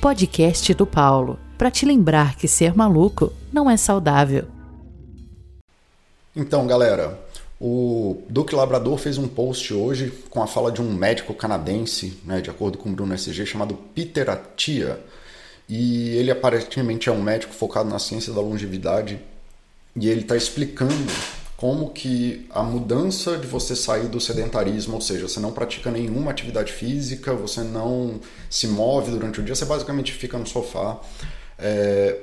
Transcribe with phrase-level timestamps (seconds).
[0.00, 4.46] podcast do Paulo, para te lembrar que ser maluco não é saudável.
[6.36, 7.18] Então, galera,
[7.60, 12.40] o Duque Labrador fez um post hoje com a fala de um médico canadense, né,
[12.40, 15.00] de acordo com o Bruno SG, chamado Peter Atia.
[15.68, 19.20] E ele aparentemente é um médico focado na ciência da longevidade
[19.96, 20.94] e ele está explicando
[21.58, 26.30] como que a mudança de você sair do sedentarismo, ou seja, você não pratica nenhuma
[26.30, 31.00] atividade física, você não se move durante o dia, você basicamente fica no sofá
[31.58, 32.16] é,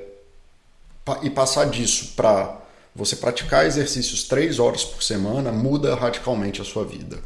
[1.22, 2.62] e passar disso para
[2.94, 7.18] você praticar exercícios três horas por semana muda radicalmente a sua vida.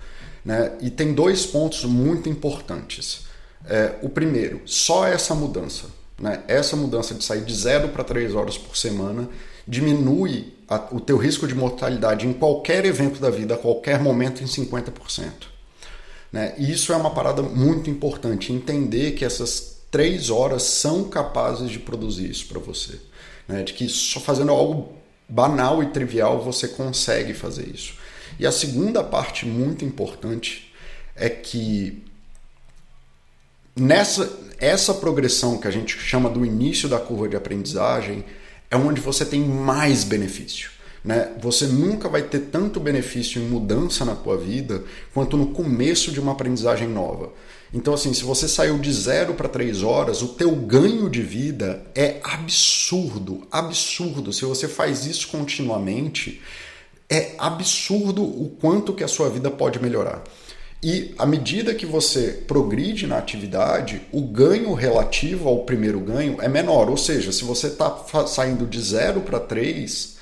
[0.45, 0.73] Né?
[0.81, 3.27] E tem dois pontos muito importantes.
[3.65, 5.87] É, o primeiro, só essa mudança,
[6.19, 6.43] né?
[6.49, 9.29] essa mudança de sair de zero para três horas por semana
[9.65, 14.43] diminui a, o teu risco de mortalidade em qualquer evento da vida, a qualquer momento,
[14.43, 15.33] em 50%.
[16.33, 16.55] Né?
[16.57, 21.81] E isso é uma parada muito importante, entender que essas três horas são capazes de
[21.81, 23.01] produzir isso para você.
[23.49, 23.65] Né?
[23.65, 24.93] De que só fazendo algo
[25.29, 27.95] banal e trivial você consegue fazer isso.
[28.39, 30.73] E a segunda parte muito importante
[31.17, 32.05] é que
[33.77, 38.23] nessa essa progressão que a gente chama do início da curva de aprendizagem,
[38.71, 40.71] é onde você tem mais benefício.
[41.05, 41.33] Né?
[41.41, 46.21] Você nunca vai ter tanto benefício em mudança na tua vida quanto no começo de
[46.21, 47.33] uma aprendizagem nova.
[47.73, 51.85] Então, assim, se você saiu de zero para três horas, o teu ganho de vida
[51.95, 54.33] é absurdo, absurdo.
[54.33, 56.43] Se você faz isso continuamente,
[57.09, 60.23] é absurdo o quanto que a sua vida pode melhorar.
[60.83, 66.49] E à medida que você progride na atividade, o ganho relativo ao primeiro ganho é
[66.49, 66.89] menor.
[66.89, 67.95] Ou seja, se você está
[68.27, 70.17] saindo de 0 para 3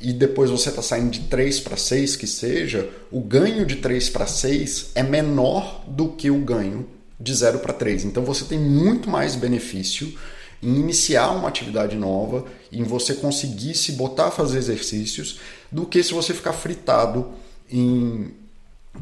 [0.00, 4.08] e depois você está saindo de 3 para 6, que seja, o ganho de 3
[4.10, 8.04] para 6 é menor do que o ganho de 0 para 3.
[8.04, 10.16] Então você tem muito mais benefício
[10.62, 16.02] em iniciar uma atividade nova, em você conseguir se botar a fazer exercícios, do que
[16.02, 17.32] se você ficar fritado
[17.68, 18.32] em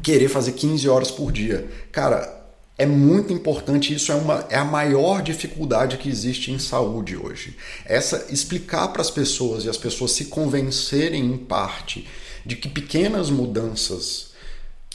[0.01, 1.67] querer fazer 15 horas por dia.
[1.91, 2.35] Cara,
[2.77, 7.55] é muito importante, isso é, uma, é a maior dificuldade que existe em saúde hoje.
[7.85, 12.05] Essa explicar para as pessoas e as pessoas se convencerem em parte
[12.45, 14.34] de que pequenas mudanças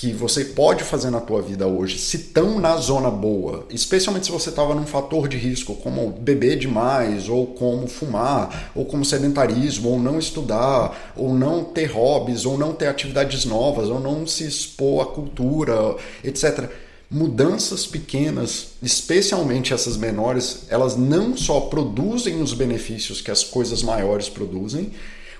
[0.01, 4.33] que você pode fazer na tua vida hoje, se estão na zona boa, especialmente se
[4.33, 9.91] você estava num fator de risco, como beber demais, ou como fumar, ou como sedentarismo,
[9.91, 14.45] ou não estudar, ou não ter hobbies, ou não ter atividades novas, ou não se
[14.47, 16.71] expor à cultura, etc.
[17.11, 24.31] Mudanças pequenas, especialmente essas menores, elas não só produzem os benefícios que as coisas maiores
[24.31, 24.93] produzem,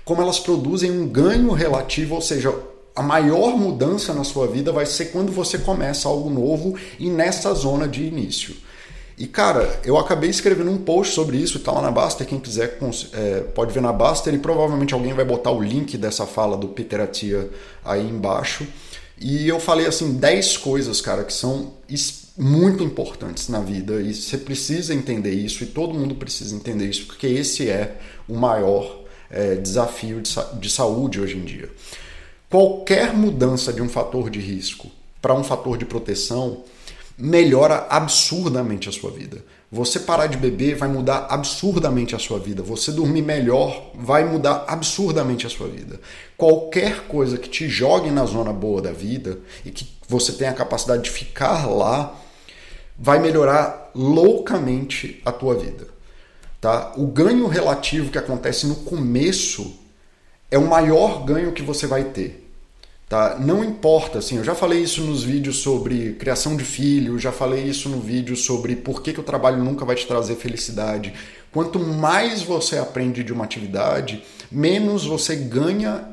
[0.05, 2.53] como elas produzem um ganho relativo, ou seja,
[2.95, 7.53] a maior mudança na sua vida vai ser quando você começa algo novo e nessa
[7.53, 8.55] zona de início.
[9.17, 12.79] E cara, eu acabei escrevendo um post sobre isso, tá lá na Baster, quem quiser
[13.13, 16.69] é, pode ver na Baster e provavelmente alguém vai botar o link dessa fala do
[16.69, 17.49] Peter Atia
[17.85, 18.65] aí embaixo.
[19.19, 21.73] E eu falei assim 10 coisas, cara, que são
[22.35, 27.05] muito importantes na vida e você precisa entender isso e todo mundo precisa entender isso,
[27.05, 27.97] porque esse é
[28.27, 31.69] o maior é, desafio de, de saúde hoje em dia.
[32.51, 34.91] Qualquer mudança de um fator de risco
[35.21, 36.65] para um fator de proteção
[37.17, 39.41] melhora absurdamente a sua vida.
[39.71, 42.61] Você parar de beber vai mudar absurdamente a sua vida.
[42.61, 46.01] Você dormir melhor vai mudar absurdamente a sua vida.
[46.35, 50.53] Qualquer coisa que te jogue na zona boa da vida e que você tenha a
[50.53, 52.19] capacidade de ficar lá
[52.99, 55.87] vai melhorar loucamente a tua vida.
[56.59, 56.91] Tá?
[56.97, 59.79] O ganho relativo que acontece no começo
[60.51, 62.49] é o maior ganho que você vai ter.
[63.07, 63.37] Tá?
[63.39, 67.63] Não importa, assim, eu já falei isso nos vídeos sobre criação de filho, já falei
[67.63, 71.13] isso no vídeo sobre por que, que o trabalho nunca vai te trazer felicidade.
[71.51, 76.07] Quanto mais você aprende de uma atividade, menos você ganha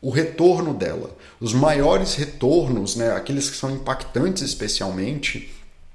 [0.00, 1.14] o retorno dela.
[1.38, 5.52] Os maiores retornos, né, aqueles que são impactantes especialmente,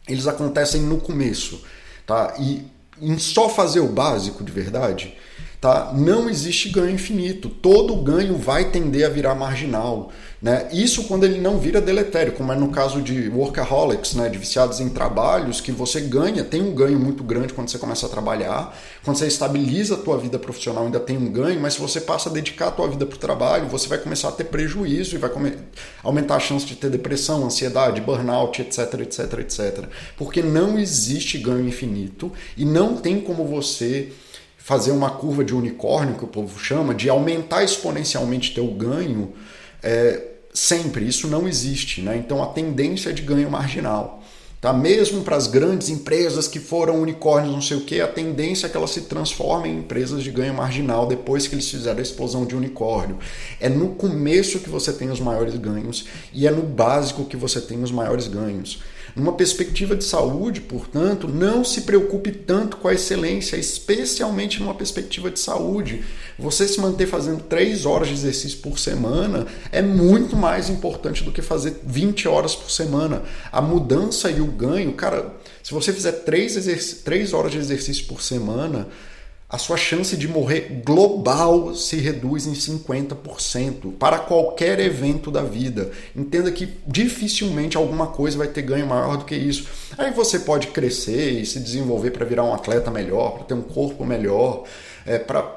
[0.07, 1.63] eles acontecem no começo.
[2.05, 2.35] Tá?
[2.39, 2.63] E
[3.01, 5.17] em só fazer o básico de verdade,
[5.63, 5.93] tá?
[5.95, 7.47] não existe ganho infinito.
[7.47, 10.11] Todo ganho vai tender a virar marginal.
[10.41, 10.67] Né?
[10.73, 14.27] Isso quando ele não vira deletério, como é no caso de workaholics, né?
[14.27, 18.05] de viciados em trabalhos, que você ganha, tem um ganho muito grande quando você começa
[18.05, 21.79] a trabalhar, quando você estabiliza a tua vida profissional ainda tem um ganho, mas se
[21.79, 24.43] você passa a dedicar a tua vida para o trabalho, você vai começar a ter
[24.43, 25.31] prejuízo e vai
[26.03, 29.85] aumentar a chance de ter depressão, ansiedade, burnout, etc, etc, etc.
[30.17, 34.11] Porque não existe ganho infinito e não tem como você
[34.63, 39.33] fazer uma curva de unicórnio, que o povo chama, de aumentar exponencialmente teu ganho,
[39.83, 40.23] é,
[40.53, 42.01] sempre, isso não existe.
[42.01, 42.15] Né?
[42.15, 44.22] Então a tendência é de ganho marginal.
[44.63, 44.71] Tá?
[44.71, 48.69] Mesmo para as grandes empresas que foram unicórnios, não sei o que, a tendência é
[48.69, 52.45] que elas se transformem em empresas de ganho marginal depois que eles fizeram a explosão
[52.45, 53.17] de unicórnio.
[53.59, 57.59] É no começo que você tem os maiores ganhos e é no básico que você
[57.59, 58.79] tem os maiores ganhos.
[59.15, 65.29] Numa perspectiva de saúde, portanto, não se preocupe tanto com a excelência, especialmente numa perspectiva
[65.29, 66.03] de saúde.
[66.39, 71.31] Você se manter fazendo 3 horas de exercício por semana é muito mais importante do
[71.31, 73.21] que fazer 20 horas por semana.
[73.51, 78.21] A mudança e o ganho, cara, se você fizer 3, 3 horas de exercício por
[78.21, 78.87] semana,
[79.53, 85.91] a sua chance de morrer global se reduz em 50% para qualquer evento da vida.
[86.15, 89.67] Entenda que dificilmente alguma coisa vai ter ganho maior do que isso.
[89.95, 93.61] Aí você pode crescer e se desenvolver para virar um atleta melhor, para ter um
[93.61, 94.63] corpo melhor,
[95.05, 95.47] é, para,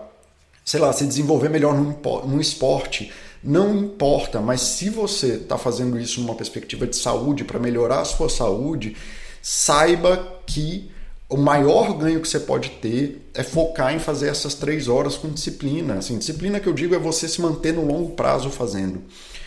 [0.63, 1.97] sei lá, se desenvolver melhor num,
[2.27, 3.11] num esporte.
[3.47, 8.05] Não importa, mas se você está fazendo isso numa perspectiva de saúde, para melhorar a
[8.05, 8.97] sua saúde,
[9.41, 10.91] saiba que
[11.29, 15.29] o maior ganho que você pode ter é focar em fazer essas três horas com
[15.29, 15.95] disciplina.
[15.95, 19.03] Assim, disciplina que eu digo é você se manter no longo prazo fazendo.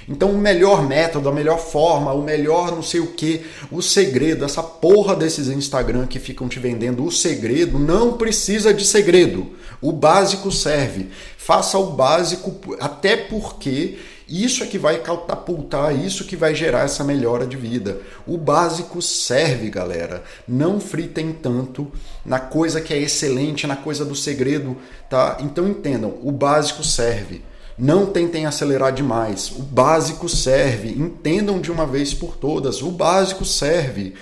[0.09, 4.43] Então, o melhor método, a melhor forma, o melhor não sei o que, o segredo,
[4.43, 9.51] essa porra desses Instagram que ficam te vendendo o segredo, não precisa de segredo.
[9.79, 11.09] O básico serve.
[11.37, 17.03] Faça o básico, até porque isso é que vai catapultar, isso que vai gerar essa
[17.03, 17.99] melhora de vida.
[18.27, 20.23] O básico serve, galera.
[20.47, 21.91] Não fritem tanto
[22.23, 24.77] na coisa que é excelente, na coisa do segredo,
[25.09, 25.37] tá?
[25.39, 27.41] Então entendam, o básico serve.
[27.79, 29.51] Não tentem acelerar demais.
[29.51, 30.89] O básico serve.
[30.89, 32.81] Entendam de uma vez por todas.
[32.81, 34.15] O básico serve.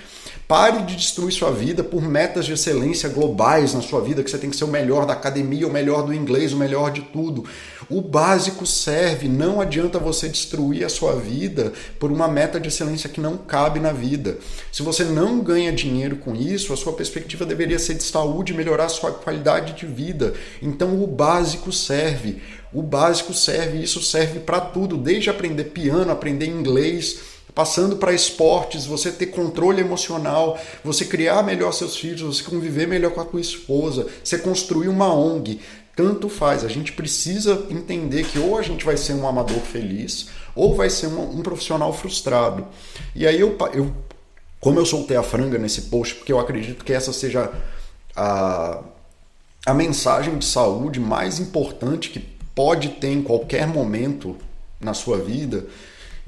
[0.48, 4.38] Pare de destruir sua vida por metas de excelência globais na sua vida, que você
[4.38, 7.44] tem que ser o melhor da academia, o melhor do inglês, o melhor de tudo.
[7.90, 13.10] O básico serve, não adianta você destruir a sua vida por uma meta de excelência
[13.10, 14.38] que não cabe na vida.
[14.72, 18.86] Se você não ganha dinheiro com isso, a sua perspectiva deveria ser de saúde, melhorar
[18.86, 20.32] a sua qualidade de vida.
[20.62, 22.40] Então o básico serve.
[22.72, 28.86] O básico serve, isso serve para tudo, desde aprender piano, aprender inglês, passando para esportes,
[28.86, 33.40] você ter controle emocional, você criar melhor seus filhos, você conviver melhor com a tua
[33.40, 35.60] esposa, você construir uma ONG.
[35.96, 40.28] Tanto faz, a gente precisa entender que ou a gente vai ser um amador feliz
[40.54, 42.64] ou vai ser um, um profissional frustrado.
[43.12, 43.92] E aí eu, eu,
[44.60, 47.50] como eu soltei a franga nesse post, porque eu acredito que essa seja
[48.14, 48.84] a,
[49.66, 52.20] a mensagem de saúde mais importante que
[52.54, 54.36] pode ter em qualquer momento
[54.80, 55.66] na sua vida,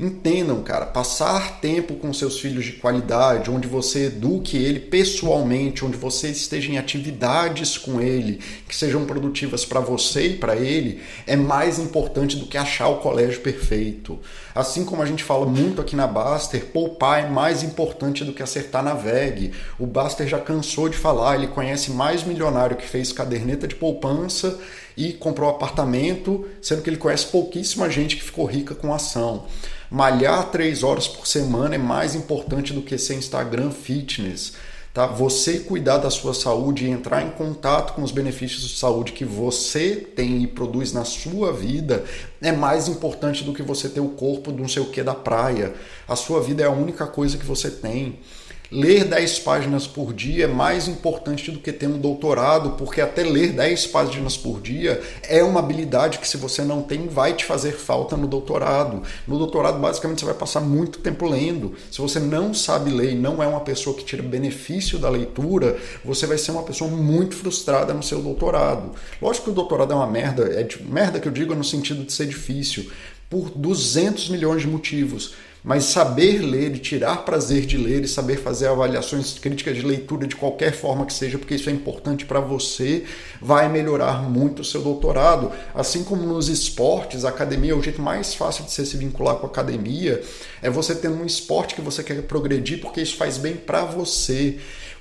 [0.03, 5.99] Entendam, cara, passar tempo com seus filhos de qualidade, onde você eduque ele pessoalmente, onde
[5.99, 11.37] você esteja em atividades com ele que sejam produtivas para você e para ele, é
[11.37, 14.19] mais importante do que achar o colégio perfeito.
[14.55, 18.43] Assim como a gente fala muito aqui na Baster, poupar é mais importante do que
[18.43, 19.53] acertar na VEG.
[19.79, 24.59] O Baster já cansou de falar, ele conhece mais milionário que fez caderneta de poupança
[24.97, 29.45] e comprou apartamento, sendo que ele conhece pouquíssima gente que ficou rica com ação.
[29.91, 34.53] Malhar três horas por semana é mais importante do que ser Instagram fitness.
[34.95, 35.07] Tá?
[35.07, 39.25] Você cuidar da sua saúde e entrar em contato com os benefícios de saúde que
[39.25, 42.05] você tem e produz na sua vida
[42.41, 45.15] é mais importante do que você ter o corpo de não sei o que da
[45.15, 45.75] praia.
[46.07, 48.21] A sua vida é a única coisa que você tem.
[48.73, 53.25] Ler 10 páginas por dia é mais importante do que ter um doutorado, porque até
[53.25, 57.45] ler 10 páginas por dia é uma habilidade que, se você não tem, vai te
[57.45, 59.03] fazer falta no doutorado.
[59.27, 61.75] No doutorado, basicamente, você vai passar muito tempo lendo.
[61.91, 65.77] Se você não sabe ler e não é uma pessoa que tira benefício da leitura,
[66.05, 68.93] você vai ser uma pessoa muito frustrada no seu doutorado.
[69.21, 72.05] Lógico que o doutorado é uma merda, é de, merda que eu digo no sentido
[72.05, 72.89] de ser difícil,
[73.31, 75.35] por 200 milhões de motivos.
[75.63, 80.27] Mas saber ler e tirar prazer de ler e saber fazer avaliações críticas de leitura
[80.27, 83.05] de qualquer forma que seja, porque isso é importante para você,
[83.43, 85.53] vai melhorar muito o seu doutorado.
[85.75, 89.47] Assim como nos esportes, a academia o jeito mais fácil de você se vincular com
[89.47, 90.23] a academia,
[90.63, 94.59] é você tendo um esporte que você quer progredir, porque isso faz bem para você.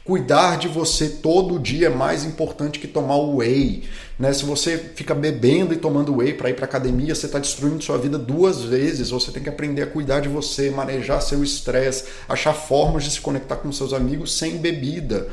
[0.09, 3.83] Cuidar de você todo dia é mais importante que tomar o whey.
[4.17, 4.33] Né?
[4.33, 7.95] Se você fica bebendo e tomando whey para ir para academia, você está destruindo sua
[7.95, 9.11] vida duas vezes.
[9.11, 13.21] Você tem que aprender a cuidar de você, manejar seu estresse, achar formas de se
[13.21, 15.27] conectar com seus amigos sem bebida.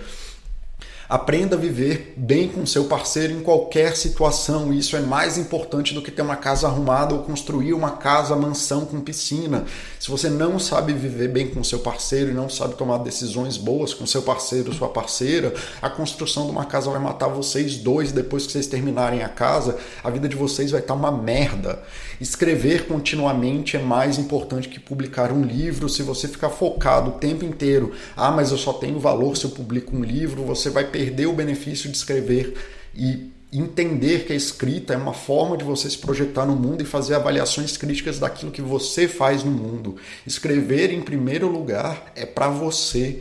[1.08, 4.72] Aprenda a viver bem com seu parceiro em qualquer situação.
[4.72, 8.84] Isso é mais importante do que ter uma casa arrumada ou construir uma casa, mansão
[8.84, 9.64] com piscina.
[10.00, 13.94] Se você não sabe viver bem com seu parceiro e não sabe tomar decisões boas
[13.94, 18.10] com seu parceiro ou sua parceira, a construção de uma casa vai matar vocês dois.
[18.10, 21.82] Depois que vocês terminarem a casa, a vida de vocês vai estar uma merda.
[22.20, 25.88] Escrever continuamente é mais importante que publicar um livro.
[25.88, 29.50] Se você ficar focado o tempo inteiro, ah, mas eu só tenho valor se eu
[29.50, 32.54] publico um livro, você vai perder o benefício de escrever
[32.94, 36.86] e entender que a escrita é uma forma de você se projetar no mundo e
[36.86, 39.96] fazer avaliações críticas daquilo que você faz no mundo.
[40.26, 43.20] Escrever, em primeiro lugar, é para você.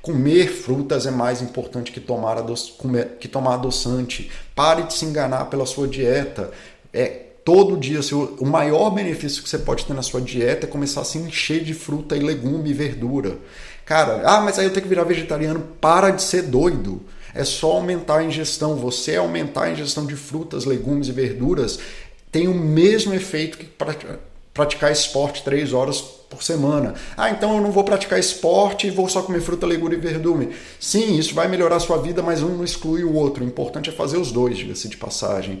[0.00, 2.74] Comer frutas é mais importante que tomar, adoç...
[3.18, 4.30] que tomar adoçante.
[4.54, 6.52] Pare de se enganar pela sua dieta.
[6.92, 10.68] É todo dia, seu, o maior benefício que você pode ter na sua dieta é
[10.68, 13.36] começar a se encher de fruta e legume e verdura.
[13.84, 15.60] Cara, ah, mas aí eu tenho que virar vegetariano.
[15.80, 17.02] Para de ser doido.
[17.36, 18.76] É só aumentar a ingestão.
[18.76, 21.78] Você aumentar a ingestão de frutas, legumes e verduras
[22.32, 23.66] tem o mesmo efeito que
[24.52, 26.94] praticar esporte três horas por semana.
[27.16, 30.50] Ah, então eu não vou praticar esporte e vou só comer fruta, legume e verdume.
[30.78, 33.44] Sim, isso vai melhorar a sua vida, mas um não exclui o outro.
[33.44, 35.60] O importante é fazer os dois, diga-se de passagem.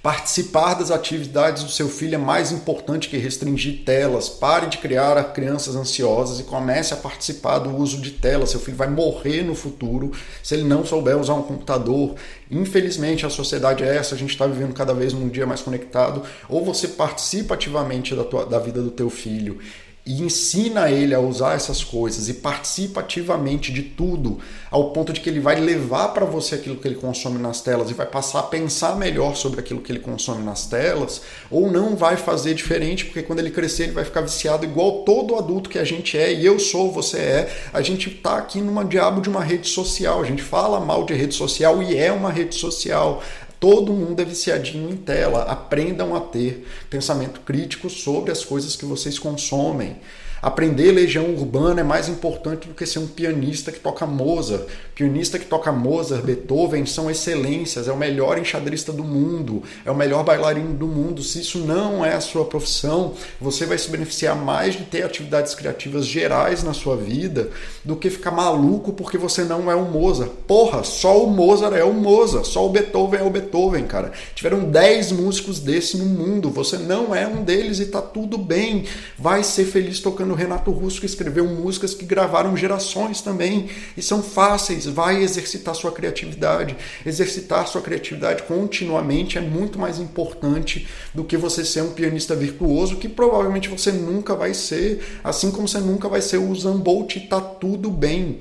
[0.00, 4.28] Participar das atividades do seu filho é mais importante que restringir telas.
[4.28, 8.50] Pare de criar crianças ansiosas e comece a participar do uso de telas.
[8.50, 12.14] Seu filho vai morrer no futuro se ele não souber usar um computador.
[12.48, 16.22] Infelizmente, a sociedade é essa, a gente está vivendo cada vez num dia mais conectado.
[16.48, 19.58] Ou você participa ativamente da, tua, da vida do teu filho
[20.04, 24.38] e ensina ele a usar essas coisas e participa ativamente de tudo,
[24.70, 27.90] ao ponto de que ele vai levar para você aquilo que ele consome nas telas
[27.90, 31.94] e vai passar a pensar melhor sobre aquilo que ele consome nas telas, ou não
[31.94, 35.78] vai fazer diferente, porque quando ele crescer ele vai ficar viciado igual todo adulto que
[35.78, 37.56] a gente é, e eu sou, você é.
[37.72, 41.12] A gente está aqui numa diabo de uma rede social, a gente fala mal de
[41.12, 43.22] rede social e é uma rede social.
[43.60, 45.42] Todo mundo é viciadinho em tela.
[45.42, 49.96] Aprendam a ter pensamento crítico sobre as coisas que vocês consomem.
[50.40, 54.62] Aprender legião urbana é mais importante do que ser um pianista que toca Mozart.
[54.94, 59.96] Pianista que toca Mozart, Beethoven são excelências, é o melhor enxadrista do mundo, é o
[59.96, 61.22] melhor bailarino do mundo.
[61.22, 65.54] Se isso não é a sua profissão, você vai se beneficiar mais de ter atividades
[65.54, 67.50] criativas gerais na sua vida
[67.84, 70.30] do que ficar maluco porque você não é o Mozart.
[70.46, 74.12] Porra, só o Mozart é o Mozart, só o Beethoven é o Beethoven, cara.
[74.36, 78.84] Tiveram 10 músicos desse no mundo, você não é um deles e tá tudo bem.
[79.18, 84.02] Vai ser feliz tocando no Renato Russo, que escreveu músicas que gravaram gerações também e
[84.02, 84.86] são fáceis.
[84.86, 86.76] Vai exercitar sua criatividade.
[87.04, 92.96] Exercitar sua criatividade continuamente é muito mais importante do que você ser um pianista virtuoso,
[92.96, 97.40] que provavelmente você nunca vai ser, assim como você nunca vai ser o Zambolt tá
[97.40, 98.38] tudo bem.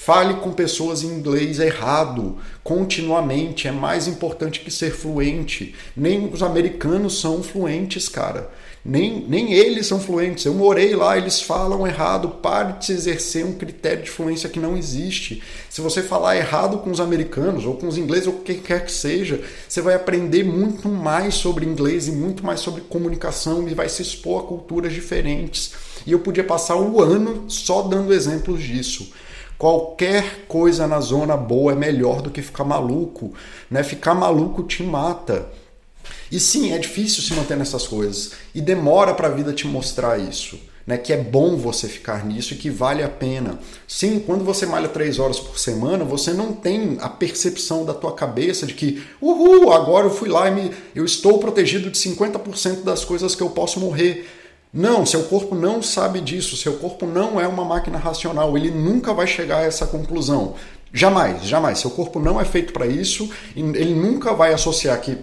[0.00, 3.66] Fale com pessoas em inglês errado, continuamente.
[3.66, 5.74] É mais importante que ser fluente.
[5.94, 8.48] Nem os americanos são fluentes, cara.
[8.84, 10.44] Nem, nem eles são fluentes.
[10.44, 12.28] Eu morei lá, eles falam errado.
[12.28, 15.42] Pare de se exercer um critério de fluência que não existe.
[15.68, 18.84] Se você falar errado com os americanos, ou com os ingleses, ou o que quer
[18.84, 23.74] que seja, você vai aprender muito mais sobre inglês e muito mais sobre comunicação e
[23.74, 25.72] vai se expor a culturas diferentes.
[26.06, 29.12] E eu podia passar o ano só dando exemplos disso.
[29.58, 33.34] Qualquer coisa na zona boa é melhor do que ficar maluco.
[33.68, 33.82] Né?
[33.82, 35.48] Ficar maluco te mata.
[36.30, 38.32] E sim, é difícil se manter nessas coisas.
[38.54, 40.58] E demora para a vida te mostrar isso.
[40.86, 43.58] Né, que é bom você ficar nisso e que vale a pena.
[43.86, 48.14] Sim, quando você malha três horas por semana, você não tem a percepção da tua
[48.14, 52.84] cabeça de que, uhul, agora eu fui lá e me, eu estou protegido de 50%
[52.84, 54.26] das coisas que eu posso morrer.
[54.72, 59.14] Não, seu corpo não sabe disso, seu corpo não é uma máquina racional, ele nunca
[59.14, 60.54] vai chegar a essa conclusão.
[60.92, 61.78] Jamais, jamais.
[61.78, 65.16] Seu corpo não é feito para isso, ele nunca vai associar que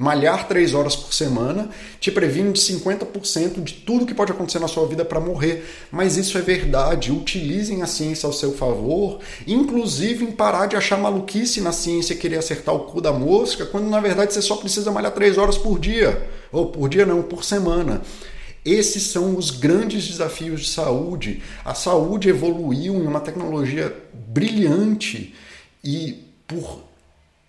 [0.00, 1.68] malhar três horas por semana
[2.00, 5.62] te previne de 50% de tudo que pode acontecer na sua vida para morrer.
[5.92, 7.12] Mas isso é verdade.
[7.12, 12.38] Utilizem a ciência ao seu favor, inclusive em parar de achar maluquice na ciência querer
[12.38, 15.78] acertar o cu da mosca, quando na verdade você só precisa malhar três horas por
[15.78, 16.26] dia.
[16.50, 18.00] Ou por dia não, por semana.
[18.64, 21.42] Esses são os grandes desafios de saúde.
[21.64, 25.34] A saúde evoluiu em uma tecnologia brilhante
[25.82, 26.84] e por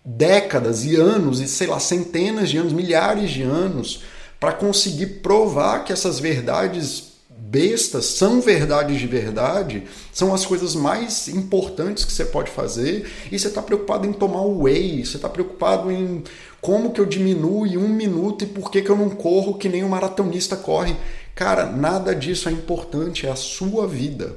[0.04, 4.04] décadas e anos, e sei lá, centenas de anos, milhares de anos,
[4.40, 11.28] para conseguir provar que essas verdades bestas são verdades de verdade, são as coisas mais
[11.28, 15.28] importantes que você pode fazer, e você está preocupado em tomar o whey, você está
[15.28, 16.24] preocupado em
[16.62, 19.68] como que eu diminuo em um minuto e por que, que eu não corro que
[19.68, 20.96] nem um maratonista corre.
[21.34, 24.36] Cara, nada disso é importante, é a sua vida.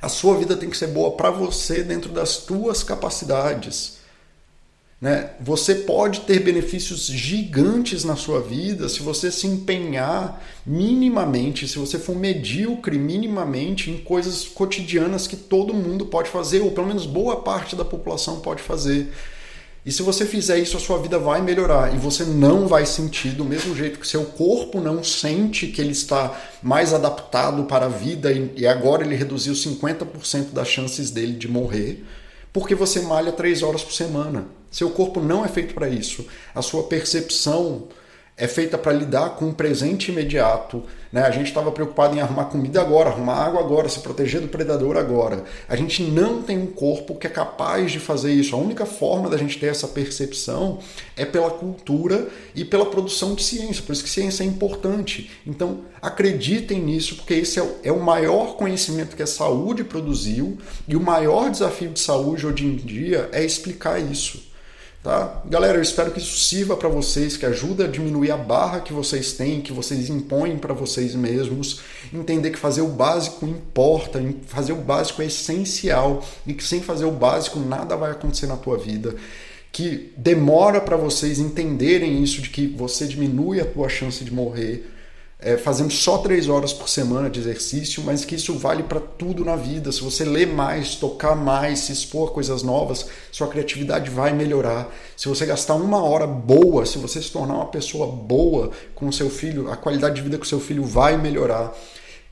[0.00, 3.96] A sua vida tem que ser boa para você dentro das tuas capacidades.
[4.98, 5.30] Né?
[5.40, 11.98] Você pode ter benefícios gigantes na sua vida se você se empenhar minimamente, se você
[11.98, 17.42] for medíocre minimamente em coisas cotidianas que todo mundo pode fazer, ou pelo menos boa
[17.42, 19.12] parte da população pode fazer.
[19.86, 23.28] E se você fizer isso, a sua vida vai melhorar e você não vai sentir
[23.28, 27.88] do mesmo jeito que seu corpo não sente que ele está mais adaptado para a
[27.88, 32.04] vida e agora ele reduziu 50% das chances dele de morrer,
[32.52, 34.48] porque você malha 3 horas por semana.
[34.72, 36.26] Seu corpo não é feito para isso.
[36.52, 37.86] A sua percepção
[38.38, 40.82] é feita para lidar com o presente imediato.
[41.10, 41.22] Né?
[41.22, 44.98] A gente estava preocupado em arrumar comida agora, arrumar água agora, se proteger do predador
[44.98, 45.44] agora.
[45.66, 48.54] A gente não tem um corpo que é capaz de fazer isso.
[48.54, 50.80] A única forma da gente ter essa percepção
[51.16, 53.82] é pela cultura e pela produção de ciência.
[53.82, 55.30] Por isso que ciência é importante.
[55.46, 60.94] Então, acreditem nisso, porque esse é o, é maior conhecimento que a saúde produziu e
[60.94, 64.45] o maior desafio de saúde hoje em dia é explicar isso.
[65.06, 65.40] Tá?
[65.44, 68.92] Galera, eu espero que isso sirva para vocês, que ajuda a diminuir a barra que
[68.92, 71.80] vocês têm, que vocês impõem para vocês mesmos,
[72.12, 77.04] entender que fazer o básico importa, fazer o básico é essencial e que sem fazer
[77.04, 79.14] o básico nada vai acontecer na tua vida.
[79.70, 84.90] Que demora para vocês entenderem isso de que você diminui a tua chance de morrer
[85.38, 89.44] é, fazendo só três horas por semana de exercício, mas que isso vale para tudo
[89.44, 89.92] na vida.
[89.92, 94.90] Se você ler mais, tocar mais, se expor a coisas novas, sua criatividade vai melhorar.
[95.14, 99.12] Se você gastar uma hora boa, se você se tornar uma pessoa boa com o
[99.12, 101.76] seu filho, a qualidade de vida com o seu filho vai melhorar.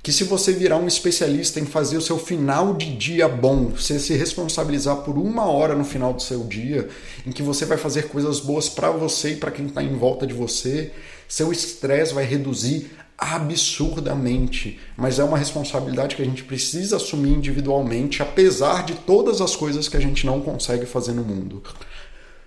[0.03, 3.99] Que se você virar um especialista em fazer o seu final de dia bom, você
[3.99, 6.89] se responsabilizar por uma hora no final do seu dia,
[7.27, 10.27] em que você vai fazer coisas boas para você e para quem está em volta
[10.27, 10.93] de você,
[11.29, 18.23] seu estresse vai reduzir absurdamente, mas é uma responsabilidade que a gente precisa assumir individualmente,
[18.23, 21.63] apesar de todas as coisas que a gente não consegue fazer no mundo.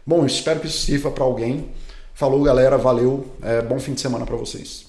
[0.05, 1.69] Bom, espero que isso sirva para alguém.
[2.13, 3.27] Falou, galera, valeu.
[3.41, 4.86] É, bom fim de semana para vocês.